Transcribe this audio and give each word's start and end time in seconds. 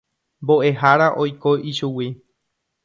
Mbo'ehára 0.45 1.11
oiko 1.25 1.55
ichugui. 1.73 2.13